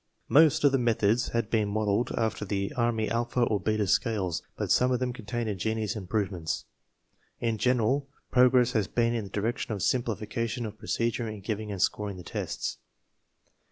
[0.29, 4.71] Most of these methods had been modeled after the army Alpha or Beta scales, but
[4.71, 6.65] some THE PROBLEM 3 of them contained ingenious improvements.
[7.39, 11.71] In gen eral, progress had been in the direction of simplification of procedure in giving
[11.71, 12.79] and scoring the tests.